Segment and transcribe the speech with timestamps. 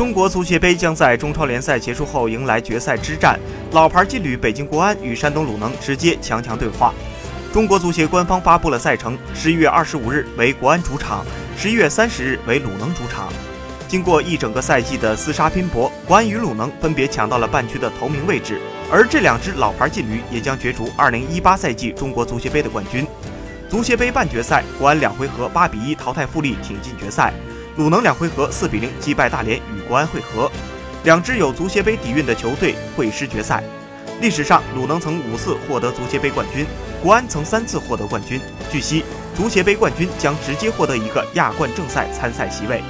[0.00, 3.38] 中国足协杯将在中超联赛结束后迎来决赛之战，
[3.72, 6.94] 老牌劲旅北京国安与山东鲁能直接强强对话。
[7.52, 11.22] 中国足协官方发布了赛程：十一月二十五日为国安主场，
[11.54, 13.30] 十一月三十日为鲁能主场。
[13.88, 18.58] 经过一整个赛季的厮杀拼搏，国安与鲁能分别抢到了半区的头名位置，
[18.90, 23.06] 而这两支老牌劲旅也将角逐二零一八赛季中国足协杯的冠军。
[23.68, 27.30] 足协杯半决赛，国安两回合八比一淘汰富力，挺进决赛；
[27.76, 30.50] 鲁能两回合四比零击败大连，与国安会合。
[31.04, 33.62] 两支有足协杯底蕴的球队会师决赛。
[34.20, 36.66] 历史上，鲁能曾五次获得足协杯冠军，
[37.02, 38.40] 国安曾三次获得冠军。
[38.70, 42.82] 据悉，足协杯冠军将直接获得一个亚冠正赛参赛席位。